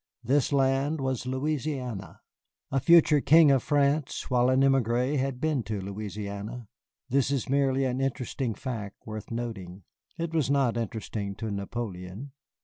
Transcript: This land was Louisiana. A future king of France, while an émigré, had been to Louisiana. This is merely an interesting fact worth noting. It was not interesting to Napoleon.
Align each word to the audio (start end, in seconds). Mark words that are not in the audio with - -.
This 0.23 0.51
land 0.51 0.99
was 0.99 1.27
Louisiana. 1.27 2.21
A 2.71 2.79
future 2.79 3.21
king 3.21 3.51
of 3.51 3.61
France, 3.61 4.31
while 4.31 4.49
an 4.49 4.61
émigré, 4.61 5.19
had 5.19 5.39
been 5.39 5.61
to 5.65 5.79
Louisiana. 5.79 6.67
This 7.09 7.29
is 7.29 7.47
merely 7.47 7.85
an 7.85 8.01
interesting 8.01 8.55
fact 8.55 8.95
worth 9.05 9.29
noting. 9.29 9.83
It 10.17 10.33
was 10.33 10.49
not 10.49 10.75
interesting 10.75 11.35
to 11.35 11.51
Napoleon. 11.51 12.31